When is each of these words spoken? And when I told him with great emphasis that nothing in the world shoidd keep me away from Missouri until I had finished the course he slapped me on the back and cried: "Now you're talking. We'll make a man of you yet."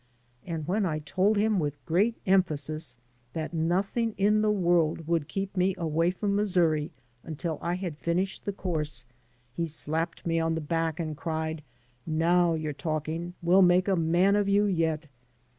And 0.47 0.67
when 0.67 0.83
I 0.83 0.97
told 0.97 1.37
him 1.37 1.59
with 1.59 1.85
great 1.85 2.15
emphasis 2.25 2.97
that 3.33 3.53
nothing 3.53 4.15
in 4.17 4.41
the 4.41 4.49
world 4.49 5.05
shoidd 5.05 5.27
keep 5.27 5.55
me 5.55 5.75
away 5.77 6.09
from 6.09 6.35
Missouri 6.35 6.89
until 7.23 7.59
I 7.61 7.75
had 7.75 7.99
finished 7.99 8.45
the 8.45 8.51
course 8.51 9.05
he 9.53 9.67
slapped 9.67 10.25
me 10.25 10.39
on 10.39 10.55
the 10.55 10.59
back 10.59 10.99
and 10.99 11.15
cried: 11.15 11.61
"Now 12.07 12.55
you're 12.55 12.73
talking. 12.73 13.35
We'll 13.43 13.61
make 13.61 13.87
a 13.87 13.95
man 13.95 14.35
of 14.35 14.49
you 14.49 14.65
yet." 14.65 15.05